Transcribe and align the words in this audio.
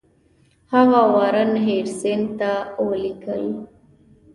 هغه 0.73 1.01
وارن 1.15 1.51
هیسټینګ 1.67 2.25
ته 2.39 2.51
ولیکل. 2.87 3.43